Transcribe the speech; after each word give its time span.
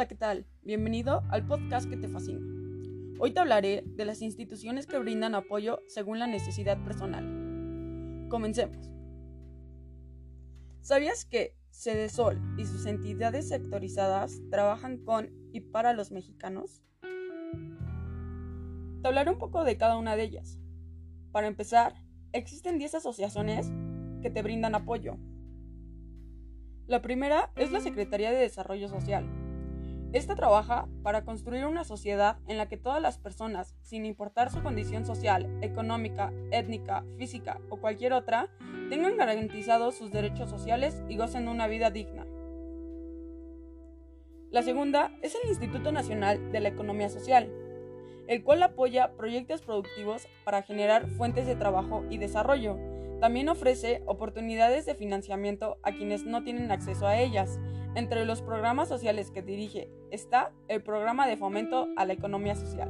Hola, 0.00 0.08
¿qué 0.08 0.14
tal? 0.14 0.46
Bienvenido 0.62 1.24
al 1.28 1.46
podcast 1.46 1.86
que 1.86 1.98
te 1.98 2.08
fascina. 2.08 2.40
Hoy 3.18 3.32
te 3.32 3.40
hablaré 3.40 3.84
de 3.84 4.06
las 4.06 4.22
instituciones 4.22 4.86
que 4.86 4.98
brindan 4.98 5.34
apoyo 5.34 5.82
según 5.88 6.18
la 6.18 6.26
necesidad 6.26 6.82
personal. 6.82 8.26
Comencemos. 8.30 8.90
¿Sabías 10.80 11.26
que 11.26 11.54
Cedesol 11.70 12.40
y 12.56 12.64
sus 12.64 12.86
entidades 12.86 13.50
sectorizadas 13.50 14.40
trabajan 14.50 15.04
con 15.04 15.28
y 15.52 15.60
para 15.60 15.92
los 15.92 16.12
mexicanos? 16.12 16.82
Te 19.02 19.06
hablaré 19.06 19.32
un 19.32 19.38
poco 19.38 19.64
de 19.64 19.76
cada 19.76 19.98
una 19.98 20.16
de 20.16 20.22
ellas. 20.22 20.58
Para 21.30 21.46
empezar, 21.46 22.02
existen 22.32 22.78
10 22.78 22.94
asociaciones 22.94 23.70
que 24.22 24.30
te 24.30 24.40
brindan 24.40 24.74
apoyo. 24.74 25.18
La 26.86 27.02
primera 27.02 27.52
es 27.54 27.70
la 27.70 27.80
Secretaría 27.80 28.30
de 28.30 28.38
Desarrollo 28.38 28.88
Social. 28.88 29.39
Esta 30.12 30.34
trabaja 30.34 30.88
para 31.04 31.24
construir 31.24 31.66
una 31.66 31.84
sociedad 31.84 32.38
en 32.48 32.58
la 32.58 32.68
que 32.68 32.76
todas 32.76 33.00
las 33.00 33.18
personas, 33.18 33.76
sin 33.80 34.04
importar 34.04 34.50
su 34.50 34.60
condición 34.60 35.06
social, 35.06 35.48
económica, 35.62 36.32
étnica, 36.50 37.04
física 37.16 37.60
o 37.68 37.76
cualquier 37.76 38.12
otra, 38.12 38.48
tengan 38.88 39.16
garantizados 39.16 39.94
sus 39.94 40.10
derechos 40.10 40.50
sociales 40.50 41.00
y 41.08 41.16
gocen 41.16 41.44
de 41.44 41.52
una 41.52 41.68
vida 41.68 41.92
digna. 41.92 42.26
La 44.50 44.62
segunda 44.62 45.12
es 45.22 45.36
el 45.36 45.48
Instituto 45.48 45.92
Nacional 45.92 46.50
de 46.50 46.58
la 46.58 46.70
Economía 46.70 47.08
Social, 47.08 47.48
el 48.26 48.42
cual 48.42 48.64
apoya 48.64 49.12
proyectos 49.12 49.62
productivos 49.62 50.26
para 50.44 50.62
generar 50.62 51.06
fuentes 51.06 51.46
de 51.46 51.54
trabajo 51.54 52.04
y 52.10 52.18
desarrollo, 52.18 52.76
también 53.20 53.48
ofrece 53.48 54.02
oportunidades 54.06 54.86
de 54.86 54.94
financiamiento 54.94 55.78
a 55.82 55.92
quienes 55.92 56.24
no 56.24 56.42
tienen 56.42 56.72
acceso 56.72 57.06
a 57.06 57.18
ellas. 57.18 57.58
Entre 57.94 58.24
los 58.24 58.40
programas 58.40 58.88
sociales 58.88 59.30
que 59.30 59.42
dirige 59.42 59.90
está 60.10 60.52
el 60.68 60.82
programa 60.82 61.26
de 61.26 61.36
fomento 61.36 61.88
a 61.96 62.04
la 62.06 62.12
economía 62.12 62.54
social. 62.54 62.88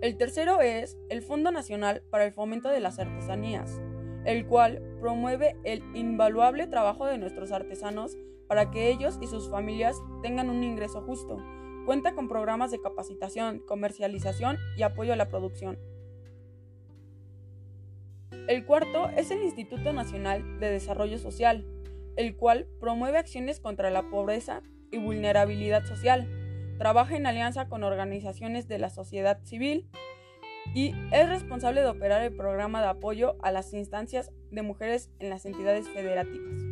El 0.00 0.16
tercero 0.16 0.60
es 0.60 0.96
el 1.08 1.22
Fondo 1.22 1.50
Nacional 1.50 2.02
para 2.10 2.24
el 2.24 2.32
Fomento 2.32 2.68
de 2.68 2.80
las 2.80 2.98
Artesanías, 2.98 3.80
el 4.24 4.46
cual 4.46 4.80
promueve 5.00 5.56
el 5.64 5.82
invaluable 5.94 6.66
trabajo 6.66 7.06
de 7.06 7.18
nuestros 7.18 7.52
artesanos 7.52 8.16
para 8.46 8.70
que 8.70 8.90
ellos 8.90 9.18
y 9.20 9.26
sus 9.26 9.50
familias 9.50 9.96
tengan 10.22 10.50
un 10.50 10.62
ingreso 10.62 11.02
justo. 11.02 11.42
Cuenta 11.84 12.14
con 12.14 12.28
programas 12.28 12.70
de 12.70 12.80
capacitación, 12.80 13.60
comercialización 13.60 14.56
y 14.76 14.82
apoyo 14.82 15.12
a 15.12 15.16
la 15.16 15.28
producción. 15.28 15.78
El 18.48 18.64
cuarto 18.64 19.08
es 19.10 19.30
el 19.30 19.42
Instituto 19.42 19.92
Nacional 19.92 20.58
de 20.60 20.70
Desarrollo 20.70 21.18
Social, 21.18 21.66
el 22.16 22.36
cual 22.36 22.66
promueve 22.80 23.18
acciones 23.18 23.60
contra 23.60 23.90
la 23.90 24.10
pobreza 24.10 24.62
y 24.90 24.98
vulnerabilidad 24.98 25.84
social, 25.84 26.28
trabaja 26.78 27.16
en 27.16 27.26
alianza 27.26 27.68
con 27.68 27.84
organizaciones 27.84 28.68
de 28.68 28.78
la 28.78 28.90
sociedad 28.90 29.40
civil 29.44 29.88
y 30.74 30.94
es 31.12 31.28
responsable 31.28 31.80
de 31.80 31.88
operar 31.88 32.22
el 32.22 32.34
programa 32.34 32.80
de 32.80 32.88
apoyo 32.88 33.36
a 33.42 33.52
las 33.52 33.72
instancias 33.72 34.30
de 34.50 34.62
mujeres 34.62 35.10
en 35.18 35.30
las 35.30 35.46
entidades 35.46 35.88
federativas. 35.88 36.62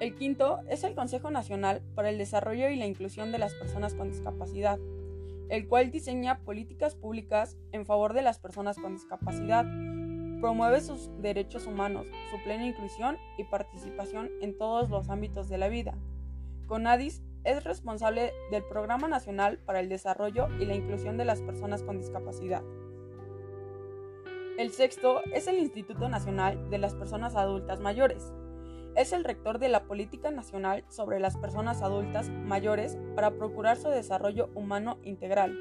El 0.00 0.14
quinto 0.16 0.60
es 0.68 0.84
el 0.84 0.94
Consejo 0.94 1.30
Nacional 1.30 1.80
para 1.94 2.10
el 2.10 2.18
Desarrollo 2.18 2.68
y 2.68 2.76
la 2.76 2.86
Inclusión 2.86 3.32
de 3.32 3.38
las 3.38 3.54
Personas 3.54 3.94
con 3.94 4.10
Discapacidad, 4.10 4.78
el 5.48 5.68
cual 5.68 5.90
diseña 5.90 6.40
políticas 6.40 6.94
públicas 6.94 7.56
en 7.72 7.86
favor 7.86 8.12
de 8.12 8.22
las 8.22 8.38
personas 8.38 8.76
con 8.78 8.94
discapacidad, 8.94 9.66
promueve 10.40 10.80
sus 10.80 11.10
derechos 11.20 11.66
humanos, 11.66 12.06
su 12.30 12.42
plena 12.42 12.66
inclusión 12.66 13.16
y 13.38 13.44
participación 13.44 14.30
en 14.40 14.56
todos 14.56 14.90
los 14.90 15.08
ámbitos 15.08 15.48
de 15.48 15.58
la 15.58 15.68
vida. 15.68 15.96
CONADIS 16.66 17.22
es 17.44 17.64
responsable 17.64 18.32
del 18.50 18.64
Programa 18.64 19.08
Nacional 19.08 19.58
para 19.58 19.80
el 19.80 19.88
Desarrollo 19.88 20.48
y 20.58 20.64
la 20.64 20.74
Inclusión 20.74 21.16
de 21.16 21.24
las 21.24 21.42
Personas 21.42 21.82
con 21.82 21.98
Discapacidad. 21.98 22.62
El 24.58 24.70
sexto 24.70 25.22
es 25.32 25.46
el 25.46 25.58
Instituto 25.58 26.08
Nacional 26.08 26.70
de 26.70 26.78
las 26.78 26.94
Personas 26.94 27.34
Adultas 27.34 27.80
Mayores, 27.80 28.32
es 28.96 29.12
el 29.12 29.24
rector 29.24 29.58
de 29.58 29.68
la 29.68 29.84
Política 29.84 30.30
Nacional 30.30 30.84
sobre 30.88 31.18
las 31.18 31.36
Personas 31.36 31.82
Adultas 31.82 32.30
Mayores 32.30 32.96
para 33.16 33.32
procurar 33.32 33.76
su 33.76 33.88
desarrollo 33.88 34.50
humano 34.54 34.98
integral. 35.02 35.58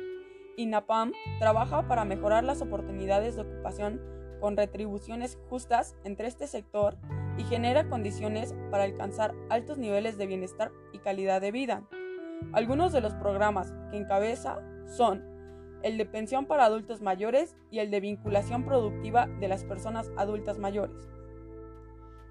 INAPAM 0.55 1.13
trabaja 1.39 1.87
para 1.87 2.05
mejorar 2.05 2.43
las 2.43 2.61
oportunidades 2.61 3.35
de 3.35 3.41
ocupación 3.41 4.01
con 4.39 4.55
retribuciones 4.55 5.39
justas 5.49 5.95
entre 6.03 6.27
este 6.27 6.45
sector 6.45 6.97
y 7.37 7.43
genera 7.43 7.89
condiciones 7.89 8.53
para 8.69 8.83
alcanzar 8.83 9.33
altos 9.49 9.79
niveles 9.79 10.17
de 10.17 10.27
bienestar 10.27 10.71
y 10.91 10.99
calidad 10.99 11.41
de 11.41 11.51
vida. 11.51 11.83
Algunos 12.51 12.91
de 12.91 13.01
los 13.01 13.15
programas 13.15 13.73
que 13.89 13.97
encabeza 13.97 14.59
son 14.85 15.23
el 15.81 15.97
de 15.97 16.05
pensión 16.05 16.45
para 16.45 16.65
adultos 16.65 17.01
mayores 17.01 17.55
y 17.71 17.79
el 17.79 17.89
de 17.89 17.99
vinculación 17.99 18.63
productiva 18.63 19.27
de 19.39 19.47
las 19.47 19.63
personas 19.63 20.11
adultas 20.17 20.59
mayores. 20.59 21.09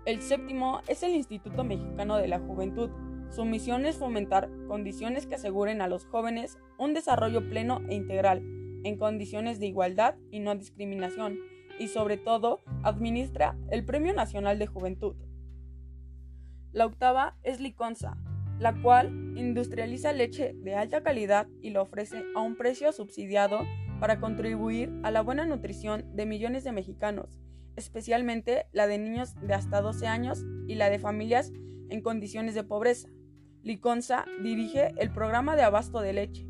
El 0.05 0.21
séptimo 0.21 0.81
es 0.89 1.05
el 1.05 1.13
Instituto 1.13 1.63
Mexicano 1.63 2.17
de 2.17 2.27
la 2.27 2.41
Juventud. 2.41 2.91
Su 3.31 3.45
misión 3.45 3.87
es 3.87 3.99
fomentar 3.99 4.51
condiciones 4.67 5.27
que 5.27 5.37
aseguren 5.37 5.81
a 5.81 5.87
los 5.87 6.07
jóvenes 6.07 6.59
un 6.77 6.93
desarrollo 6.93 7.49
pleno 7.49 7.81
e 7.89 7.95
integral, 7.95 8.43
en 8.83 8.99
condiciones 8.99 9.61
de 9.61 9.67
igualdad 9.67 10.17
y 10.33 10.41
no 10.41 10.57
discriminación, 10.57 11.39
y 11.79 11.87
sobre 11.87 12.17
todo 12.17 12.63
administra 12.83 13.57
el 13.71 13.85
Premio 13.85 14.13
Nacional 14.13 14.59
de 14.59 14.67
Juventud. 14.67 15.15
La 16.73 16.87
octava 16.87 17.37
es 17.45 17.61
Liconza, 17.61 18.17
la 18.59 18.75
cual 18.83 19.07
industrializa 19.37 20.13
leche 20.13 20.53
de 20.57 20.75
alta 20.75 21.05
calidad 21.05 21.47
y 21.61 21.71
lo 21.71 21.81
ofrece 21.81 22.25
a 22.35 22.41
un 22.41 22.57
precio 22.57 22.91
subsidiado 22.91 23.61
para 24.01 24.19
contribuir 24.19 24.93
a 25.05 25.13
la 25.13 25.23
buena 25.23 25.47
nutrición 25.47 26.05
de 26.17 26.27
millones 26.27 26.65
de 26.65 26.73
mexicanos 26.73 27.42
especialmente 27.77 28.67
la 28.73 28.87
de 28.87 28.99
niños 28.99 29.35
de 29.41 29.55
hasta 29.55 29.81
12 29.81 30.07
años 30.07 30.45
y 30.67 30.75
la 30.75 30.91
de 30.91 30.99
familias 30.99 31.53
en 31.89 32.01
condiciones 32.01 32.55
de 32.55 32.65
pobreza. 32.65 33.09
Liconza 33.63 34.25
dirige 34.43 34.93
el 34.97 35.13
programa 35.13 35.57
de 35.57 35.63
abasto 35.63 36.01
de 36.01 36.13
leche. 36.13 36.47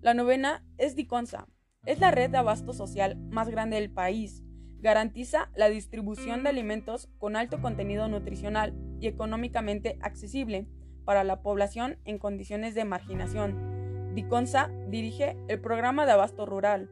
La 0.00 0.14
novena 0.14 0.64
es 0.78 0.96
Diconza. 0.96 1.46
Es 1.84 1.98
la 2.00 2.10
red 2.10 2.30
de 2.30 2.38
abasto 2.38 2.72
social 2.72 3.16
más 3.16 3.48
grande 3.48 3.76
del 3.76 3.90
país. 3.90 4.42
Garantiza 4.80 5.50
la 5.54 5.68
distribución 5.68 6.42
de 6.42 6.50
alimentos 6.50 7.08
con 7.18 7.36
alto 7.36 7.60
contenido 7.60 8.08
nutricional 8.08 8.74
y 9.00 9.06
económicamente 9.06 9.98
accesible 10.00 10.66
para 11.04 11.24
la 11.24 11.42
población 11.42 11.98
en 12.04 12.18
condiciones 12.18 12.74
de 12.74 12.84
marginación. 12.84 14.14
Diconza 14.14 14.70
dirige 14.88 15.36
el 15.48 15.60
programa 15.60 16.06
de 16.06 16.12
abasto 16.12 16.46
rural. 16.46 16.90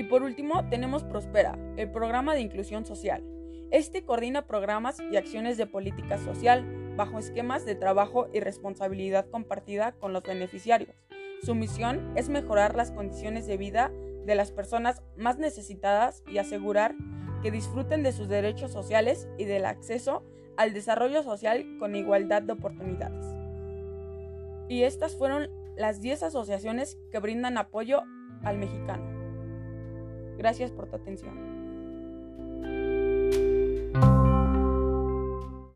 Y 0.00 0.04
por 0.04 0.22
último, 0.22 0.66
tenemos 0.70 1.04
Prospera, 1.04 1.58
el 1.76 1.90
programa 1.90 2.32
de 2.32 2.40
inclusión 2.40 2.86
social. 2.86 3.22
Este 3.70 4.02
coordina 4.02 4.46
programas 4.46 4.96
y 5.12 5.18
acciones 5.18 5.58
de 5.58 5.66
política 5.66 6.16
social 6.16 6.64
bajo 6.96 7.18
esquemas 7.18 7.66
de 7.66 7.74
trabajo 7.74 8.26
y 8.32 8.40
responsabilidad 8.40 9.26
compartida 9.28 9.92
con 9.92 10.14
los 10.14 10.22
beneficiarios. 10.22 10.96
Su 11.42 11.54
misión 11.54 12.14
es 12.16 12.30
mejorar 12.30 12.76
las 12.76 12.92
condiciones 12.92 13.46
de 13.46 13.58
vida 13.58 13.92
de 14.24 14.34
las 14.34 14.52
personas 14.52 15.02
más 15.18 15.38
necesitadas 15.38 16.24
y 16.26 16.38
asegurar 16.38 16.94
que 17.42 17.50
disfruten 17.50 18.02
de 18.02 18.12
sus 18.12 18.26
derechos 18.26 18.72
sociales 18.72 19.28
y 19.36 19.44
del 19.44 19.66
acceso 19.66 20.24
al 20.56 20.72
desarrollo 20.72 21.22
social 21.22 21.76
con 21.78 21.94
igualdad 21.94 22.40
de 22.40 22.54
oportunidades. 22.54 23.26
Y 24.66 24.84
estas 24.84 25.14
fueron 25.14 25.50
las 25.76 26.00
10 26.00 26.22
asociaciones 26.22 26.96
que 27.12 27.18
brindan 27.18 27.58
apoyo 27.58 28.00
al 28.42 28.56
mexicano. 28.56 29.19
Gracias 30.40 30.70
por 30.70 30.86
tu 30.86 30.96
atención. 30.96 31.59